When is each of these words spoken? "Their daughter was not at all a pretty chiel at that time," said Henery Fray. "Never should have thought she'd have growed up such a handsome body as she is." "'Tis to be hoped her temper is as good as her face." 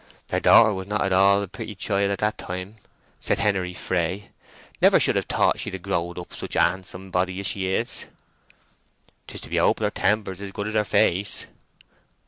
"Their 0.29 0.39
daughter 0.39 0.73
was 0.73 0.87
not 0.87 1.01
at 1.05 1.13
all 1.13 1.43
a 1.43 1.47
pretty 1.47 1.75
chiel 1.75 2.11
at 2.11 2.17
that 2.17 2.39
time," 2.39 2.77
said 3.19 3.37
Henery 3.37 3.75
Fray. 3.75 4.31
"Never 4.81 4.99
should 4.99 5.15
have 5.15 5.25
thought 5.25 5.59
she'd 5.59 5.73
have 5.73 5.83
growed 5.83 6.17
up 6.17 6.33
such 6.33 6.55
a 6.55 6.59
handsome 6.61 7.11
body 7.11 7.39
as 7.39 7.45
she 7.45 7.67
is." 7.67 8.05
"'Tis 9.27 9.41
to 9.41 9.49
be 9.49 9.57
hoped 9.57 9.79
her 9.81 9.91
temper 9.91 10.31
is 10.31 10.41
as 10.41 10.51
good 10.53 10.65
as 10.65 10.73
her 10.73 10.83
face." 10.83 11.45